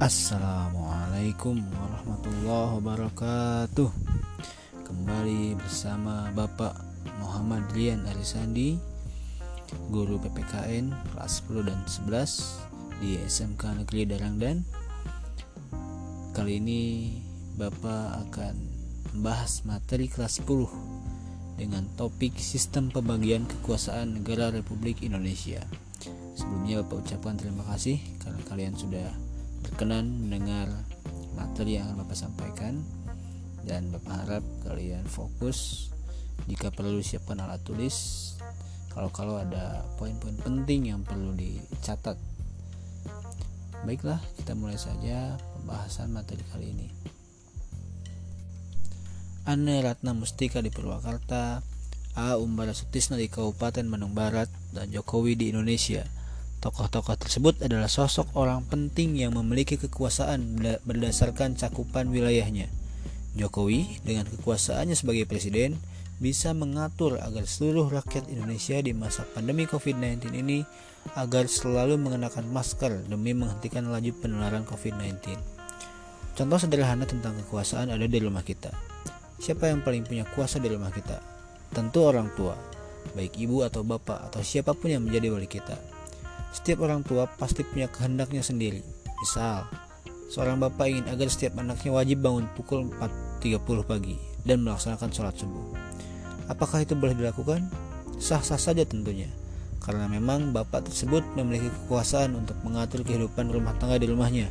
Assalamualaikum 0.00 1.60
warahmatullahi 1.76 2.72
wabarakatuh. 2.80 3.92
Kembali 4.80 5.60
bersama 5.60 6.32
Bapak 6.32 6.72
Muhammad 7.20 7.68
Rian 7.76 8.08
Arisandi 8.08 8.80
Guru 9.92 10.16
PPKN 10.24 10.96
kelas 11.12 11.44
10 11.44 11.68
dan 11.68 11.84
11 11.84 12.16
Di 13.04 13.20
SMK 13.28 13.84
Negeri 13.84 14.08
Darangdan 14.08 14.64
Kali 16.32 16.56
ini 16.56 17.12
Bapak 17.60 18.24
akan 18.24 18.56
membahas 19.12 19.68
materi 19.68 20.08
kelas 20.08 20.40
10 20.40 21.60
Dengan 21.60 21.84
topik 22.00 22.40
sistem 22.40 22.88
pembagian 22.88 23.44
kekuasaan 23.44 24.16
negara 24.16 24.48
Republik 24.48 25.04
Indonesia. 25.04 25.60
Sebelumnya 26.32 26.80
Bapak 26.80 27.04
ucapkan 27.04 27.36
terima 27.36 27.68
kasih 27.68 28.00
karena 28.24 28.40
kalian 28.48 28.72
sudah 28.80 29.12
berkenan 29.62 30.26
mendengar 30.26 30.68
materi 31.36 31.76
yang 31.78 31.90
akan 31.90 32.04
Bapak 32.04 32.16
sampaikan. 32.16 32.80
Dan 33.64 33.92
Bapak 33.92 34.14
harap 34.24 34.44
kalian 34.64 35.04
fokus. 35.04 35.90
Jika 36.48 36.72
perlu 36.72 37.00
siapkan 37.04 37.40
alat 37.40 37.60
tulis. 37.62 37.96
Kalau-kalau 38.90 39.38
ada 39.38 39.86
poin-poin 40.00 40.34
penting 40.42 40.90
yang 40.90 41.06
perlu 41.06 41.30
dicatat. 41.36 42.18
Baiklah 43.86 44.20
kita 44.36 44.52
mulai 44.52 44.76
saja 44.76 45.38
pembahasan 45.56 46.12
materi 46.12 46.44
kali 46.50 46.74
ini. 46.74 46.88
Ane 49.48 49.80
Ratna 49.80 50.12
Mustika 50.12 50.60
di 50.60 50.68
Purwakarta 50.68 51.64
A. 52.18 52.36
Umbara 52.36 52.76
Sutisna 52.76 53.16
di 53.16 53.30
Kabupaten 53.30 53.86
Bandung 53.88 54.12
Barat 54.12 54.50
dan 54.74 54.92
Jokowi 54.92 55.38
di 55.38 55.54
Indonesia 55.54 56.04
Tokoh-tokoh 56.60 57.16
tersebut 57.16 57.56
adalah 57.64 57.88
sosok 57.88 58.36
orang 58.36 58.60
penting 58.68 59.16
yang 59.16 59.32
memiliki 59.32 59.80
kekuasaan 59.80 60.60
berdasarkan 60.84 61.56
cakupan 61.56 62.12
wilayahnya. 62.12 62.68
Jokowi 63.32 64.04
dengan 64.04 64.28
kekuasaannya 64.28 64.92
sebagai 64.92 65.24
presiden 65.24 65.80
bisa 66.20 66.52
mengatur 66.52 67.16
agar 67.16 67.48
seluruh 67.48 67.88
rakyat 67.88 68.28
Indonesia 68.28 68.76
di 68.76 68.92
masa 68.92 69.24
pandemi 69.32 69.64
COVID-19 69.64 70.36
ini 70.36 70.60
agar 71.16 71.48
selalu 71.48 71.96
mengenakan 71.96 72.44
masker 72.52 73.08
demi 73.08 73.32
menghentikan 73.32 73.88
laju 73.88 74.12
penularan 74.20 74.68
COVID-19. 74.68 75.40
Contoh 76.36 76.60
sederhana 76.60 77.08
tentang 77.08 77.40
kekuasaan 77.40 77.88
ada 77.88 78.04
di 78.04 78.20
rumah 78.20 78.44
kita. 78.44 78.68
Siapa 79.40 79.72
yang 79.72 79.80
paling 79.80 80.04
punya 80.04 80.28
kuasa 80.28 80.60
di 80.60 80.68
rumah 80.68 80.92
kita? 80.92 81.24
Tentu 81.72 82.04
orang 82.04 82.28
tua, 82.36 82.52
baik 83.16 83.40
ibu 83.40 83.64
atau 83.64 83.80
bapak 83.80 84.28
atau 84.28 84.44
siapa 84.44 84.76
pun 84.76 84.92
yang 84.92 85.08
menjadi 85.08 85.32
wali 85.32 85.48
kita. 85.48 85.89
Setiap 86.50 86.82
orang 86.82 87.06
tua 87.06 87.30
pasti 87.30 87.62
punya 87.62 87.86
kehendaknya 87.86 88.42
sendiri. 88.42 88.82
Misal, 89.22 89.70
seorang 90.34 90.58
bapak 90.58 90.86
ingin 90.90 91.06
agar 91.06 91.30
setiap 91.30 91.58
anaknya 91.62 91.94
wajib 91.94 92.18
bangun 92.22 92.46
pukul 92.58 92.90
4.30 93.42 93.86
pagi 93.86 94.16
dan 94.42 94.62
melaksanakan 94.66 95.10
sholat 95.14 95.34
subuh. 95.38 95.74
Apakah 96.50 96.82
itu 96.82 96.98
boleh 96.98 97.14
dilakukan? 97.14 97.70
Sah-sah 98.18 98.58
saja 98.58 98.82
tentunya, 98.84 99.30
karena 99.80 100.10
memang 100.10 100.52
bapak 100.52 100.90
tersebut 100.90 101.24
memiliki 101.38 101.70
kekuasaan 101.70 102.36
untuk 102.36 102.58
mengatur 102.66 103.00
kehidupan 103.00 103.48
rumah 103.48 103.72
tangga 103.78 103.96
di 103.96 104.10
rumahnya, 104.10 104.50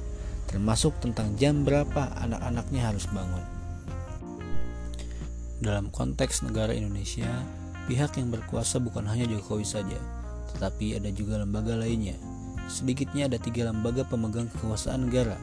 termasuk 0.50 0.98
tentang 1.04 1.36
jam 1.38 1.62
berapa 1.62 2.10
anak-anaknya 2.18 2.82
harus 2.82 3.06
bangun. 3.12 3.46
Dalam 5.60 5.92
konteks 5.92 6.42
negara 6.48 6.72
Indonesia, 6.72 7.28
pihak 7.86 8.16
yang 8.16 8.32
berkuasa 8.32 8.80
bukan 8.80 9.04
hanya 9.06 9.28
Jokowi 9.28 9.68
saja, 9.68 10.00
tetapi 10.56 10.98
ada 10.98 11.10
juga 11.14 11.42
lembaga 11.42 11.76
lainnya. 11.78 12.18
Sedikitnya 12.70 13.26
ada 13.26 13.42
tiga 13.42 13.70
lembaga 13.70 14.06
pemegang 14.06 14.50
kekuasaan 14.54 15.10
negara. 15.10 15.38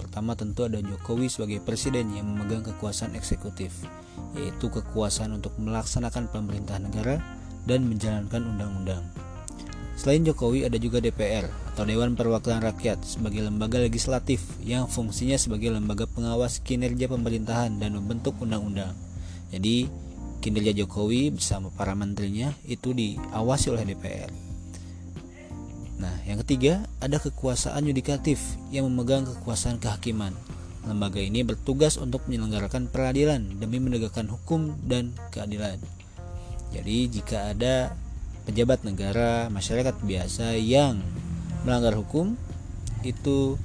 Pertama 0.00 0.32
tentu 0.38 0.64
ada 0.64 0.78
Jokowi 0.78 1.28
sebagai 1.28 1.60
presiden 1.60 2.12
yang 2.14 2.24
memegang 2.30 2.62
kekuasaan 2.62 3.18
eksekutif, 3.18 3.84
yaitu 4.38 4.70
kekuasaan 4.70 5.36
untuk 5.36 5.52
melaksanakan 5.60 6.30
pemerintahan 6.30 6.86
negara 6.88 7.18
dan 7.66 7.84
menjalankan 7.84 8.42
undang-undang. 8.44 9.04
Selain 9.94 10.26
Jokowi 10.26 10.66
ada 10.66 10.74
juga 10.74 10.98
DPR 10.98 11.46
atau 11.74 11.86
Dewan 11.86 12.18
Perwakilan 12.18 12.62
Rakyat 12.62 13.02
sebagai 13.06 13.46
lembaga 13.46 13.78
legislatif 13.78 14.42
yang 14.62 14.90
fungsinya 14.90 15.38
sebagai 15.38 15.70
lembaga 15.70 16.06
pengawas 16.10 16.58
kinerja 16.62 17.06
pemerintahan 17.06 17.78
dan 17.78 17.94
membentuk 17.94 18.34
undang-undang. 18.42 18.90
Jadi 19.54 19.86
kinerja 20.44 20.76
Jokowi 20.76 21.32
bersama 21.32 21.72
para 21.72 21.96
menterinya 21.96 22.52
itu 22.68 22.92
diawasi 22.92 23.72
oleh 23.72 23.88
DPR. 23.88 24.28
Nah, 25.96 26.12
yang 26.28 26.36
ketiga 26.44 26.84
ada 27.00 27.16
kekuasaan 27.16 27.88
yudikatif 27.88 28.36
yang 28.68 28.84
memegang 28.92 29.24
kekuasaan 29.24 29.80
kehakiman. 29.80 30.36
Lembaga 30.84 31.16
ini 31.16 31.40
bertugas 31.48 31.96
untuk 31.96 32.28
menyelenggarakan 32.28 32.92
peradilan 32.92 33.56
demi 33.56 33.80
menegakkan 33.80 34.28
hukum 34.28 34.76
dan 34.84 35.16
keadilan. 35.32 35.80
Jadi, 36.76 37.08
jika 37.08 37.56
ada 37.56 37.96
pejabat 38.44 38.84
negara, 38.84 39.48
masyarakat 39.48 39.96
biasa 40.04 40.60
yang 40.60 41.00
melanggar 41.64 41.96
hukum, 41.96 42.36
itu 43.00 43.56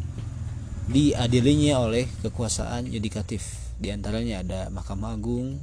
diadilinya 0.87 1.83
oleh 1.83 2.07
kekuasaan 2.23 2.87
yudikatif. 2.87 3.43
Di 3.75 3.91
antaranya 3.91 4.39
ada 4.39 4.59
Mahkamah 4.71 5.19
Agung, 5.19 5.59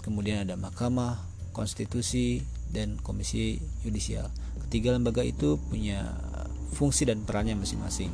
kemudian 0.00 0.48
ada 0.48 0.56
Mahkamah 0.56 1.20
Konstitusi 1.52 2.40
dan 2.70 2.96
Komisi 3.00 3.58
Yudisial. 3.84 4.30
Ketiga 4.66 4.94
lembaga 4.94 5.26
itu 5.26 5.58
punya 5.68 6.16
fungsi 6.72 7.04
dan 7.06 7.26
perannya 7.26 7.58
masing-masing. 7.58 8.10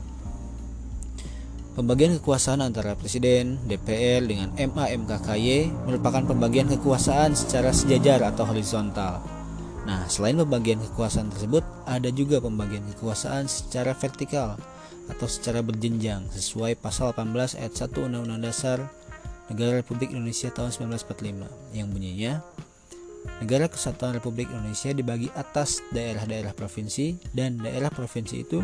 Pembagian 1.76 2.16
kekuasaan 2.16 2.64
antara 2.64 2.96
Presiden, 2.96 3.60
DPR 3.68 4.24
dengan 4.24 4.48
MA 4.56 4.96
MKKY 4.96 5.68
merupakan 5.84 6.24
pembagian 6.24 6.72
kekuasaan 6.72 7.36
secara 7.36 7.68
sejajar 7.68 8.24
atau 8.24 8.48
horizontal. 8.48 9.20
Nah, 9.84 10.08
selain 10.08 10.40
pembagian 10.40 10.80
kekuasaan 10.80 11.28
tersebut, 11.28 11.60
ada 11.84 12.08
juga 12.08 12.40
pembagian 12.40 12.80
kekuasaan 12.96 13.44
secara 13.44 13.92
vertikal 13.92 14.56
atau 15.06 15.28
secara 15.28 15.60
berjenjang 15.60 16.26
sesuai 16.32 16.80
pasal 16.80 17.12
18 17.12 17.60
ayat 17.60 17.72
1 17.76 18.08
Undang-Undang 18.08 18.42
Dasar 18.42 18.78
Negara 19.46 19.78
Republik 19.78 20.10
Indonesia 20.10 20.50
tahun 20.50 20.74
1945 20.74 21.76
yang 21.76 21.86
bunyinya 21.90 22.42
Negara 23.42 23.66
Kesatuan 23.66 24.16
Republik 24.16 24.48
Indonesia 24.48 24.94
dibagi 24.94 25.28
atas 25.34 25.82
daerah-daerah 25.90 26.54
provinsi 26.54 27.18
dan 27.34 27.58
daerah 27.58 27.90
provinsi 27.90 28.46
itu 28.46 28.62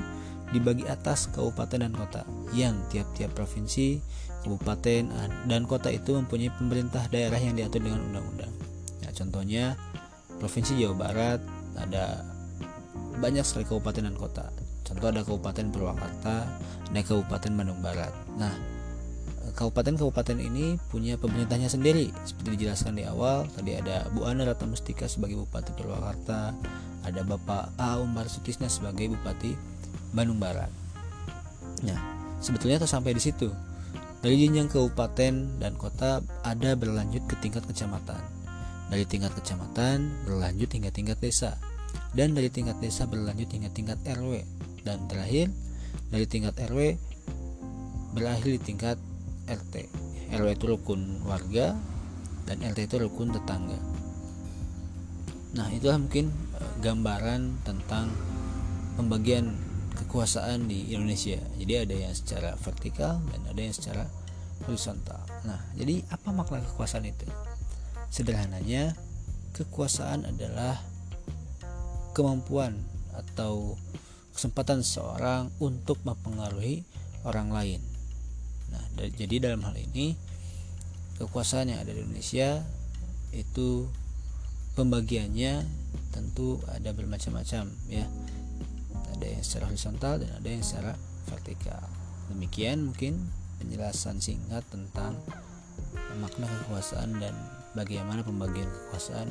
dibagi 0.55 0.87
atas 0.87 1.33
kabupaten 1.33 1.83
dan 1.83 1.93
kota 1.97 2.23
yang 2.53 2.77
tiap-tiap 2.93 3.33
provinsi, 3.33 3.99
kabupaten 4.45 5.09
dan 5.49 5.63
kota 5.65 5.89
itu 5.91 6.15
mempunyai 6.15 6.53
pemerintah 6.55 7.09
daerah 7.11 7.41
yang 7.41 7.57
diatur 7.57 7.83
dengan 7.83 8.05
undang-undang. 8.13 8.53
Nah, 9.03 9.11
contohnya 9.11 9.75
Provinsi 10.43 10.75
Jawa 10.75 11.07
Barat 11.07 11.39
ada 11.79 12.27
banyak 13.23 13.47
sekali 13.47 13.63
kabupaten 13.63 14.11
dan 14.11 14.17
kota. 14.19 14.51
Contoh 14.83 15.09
ada 15.09 15.23
Kabupaten 15.23 15.71
Purwakarta, 15.71 16.51
ada 16.91 17.01
Kabupaten 17.07 17.53
Bandung 17.55 17.79
Barat. 17.79 18.11
Nah, 18.35 18.51
kabupaten-kabupaten 19.53 20.39
ini 20.41 20.81
punya 20.89 21.21
pemerintahnya 21.21 21.69
sendiri. 21.69 22.11
Seperti 22.25 22.57
dijelaskan 22.57 22.99
di 22.99 23.05
awal 23.05 23.47
tadi 23.53 23.77
ada 23.77 24.09
Bu 24.11 24.25
Ana 24.25 24.49
Mustika 24.65 25.07
sebagai 25.07 25.39
Bupati 25.41 25.71
Purwakarta 25.77 26.57
ada 27.03 27.21
Bapak 27.27 27.75
A. 27.77 27.99
Umar 28.01 28.27
Sutisna 28.27 28.67
sebagai 28.67 29.13
Bupati 29.13 29.55
Bandung 30.17 30.41
Barat. 30.41 30.71
Nah 31.85 31.99
sebetulnya 32.41 32.83
tak 32.83 32.91
sampai 32.91 33.15
di 33.15 33.23
situ. 33.23 33.53
Dari 34.23 34.39
jenjang 34.39 34.71
kabupaten 34.71 35.59
dan 35.59 35.75
kota 35.75 36.23
ada 36.47 36.79
berlanjut 36.79 37.27
ke 37.27 37.35
tingkat 37.43 37.67
kecamatan. 37.67 38.23
Dari 38.87 39.03
tingkat 39.03 39.35
kecamatan 39.35 40.27
berlanjut 40.29 40.71
hingga 40.71 40.95
tingkat 40.95 41.19
desa. 41.19 41.59
Dan 42.15 42.37
dari 42.37 42.47
tingkat 42.47 42.79
desa 42.79 43.05
berlanjut 43.11 43.51
hingga 43.51 43.69
tingkat 43.75 43.99
RW 44.07 44.47
dan 44.87 45.07
terakhir 45.07 45.51
dari 46.13 46.27
tingkat 46.29 46.55
RW 46.59 46.99
berakhir 48.13 48.51
di 48.53 48.61
tingkat 48.61 48.97
RT 49.53 50.03
RW 50.33 50.49
itu 50.57 50.65
rukun 50.65 51.21
warga 51.29 51.77
dan 52.49 52.65
RT 52.65 52.89
itu 52.89 52.97
rukun 53.05 53.37
tetangga. 53.37 53.77
Nah 55.53 55.69
itulah 55.69 56.01
mungkin 56.01 56.33
eh, 56.57 56.75
gambaran 56.81 57.61
tentang 57.69 58.09
pembagian 58.97 59.53
kekuasaan 59.93 60.73
di 60.73 60.97
Indonesia. 60.97 61.37
Jadi 61.61 61.73
ada 61.77 61.95
yang 62.09 62.15
secara 62.17 62.57
vertikal 62.57 63.21
dan 63.29 63.41
ada 63.45 63.61
yang 63.61 63.77
secara 63.77 64.09
horizontal. 64.65 65.21
Nah 65.45 65.61
jadi 65.77 66.01
apa 66.09 66.33
makna 66.33 66.65
kekuasaan 66.65 67.05
itu? 67.05 67.29
Sederhananya 68.09 68.97
kekuasaan 69.53 70.25
adalah 70.33 70.81
kemampuan 72.17 72.81
atau 73.13 73.77
kesempatan 74.33 74.81
seseorang 74.81 75.53
untuk 75.61 76.01
mempengaruhi 76.09 76.89
orang 77.29 77.53
lain 77.53 77.92
Nah, 78.73 78.85
jadi 78.97 79.53
dalam 79.53 79.61
hal 79.69 79.77
ini 79.77 80.17
kekuasaan 81.21 81.71
yang 81.71 81.85
ada 81.85 81.93
di 81.93 82.01
Indonesia 82.01 82.65
itu 83.37 83.87
pembagiannya 84.75 85.65
tentu 86.13 86.61
ada 86.73 86.93
bermacam-macam 86.97 87.69
ya. 87.89 88.05
Ada 89.13 89.27
yang 89.39 89.43
secara 89.45 89.69
horizontal 89.69 90.15
dan 90.25 90.31
ada 90.41 90.49
yang 90.49 90.65
secara 90.65 90.93
vertikal. 91.29 91.85
Demikian 92.33 92.89
mungkin 92.89 93.29
penjelasan 93.61 94.19
singkat 94.19 94.65
tentang 94.73 95.21
makna 96.19 96.49
kekuasaan 96.49 97.21
dan 97.21 97.35
bagaimana 97.77 98.25
pembagian 98.25 98.69
kekuasaan 98.69 99.29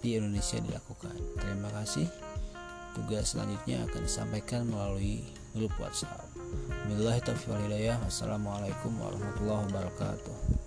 di 0.00 0.16
Indonesia 0.16 0.60
dilakukan. 0.60 1.16
Terima 1.36 1.68
kasih. 1.76 2.08
Tugas 2.96 3.36
selanjutnya 3.36 3.86
akan 3.86 4.00
disampaikan 4.02 4.66
melalui 4.66 5.22
grup 5.54 5.70
WhatsApp. 5.78 6.29
Wabillahi. 6.90 8.02
Wassalamualaikum 8.02 8.90
warahmatullahi 8.98 9.62
wabarakatuh. 9.70 10.59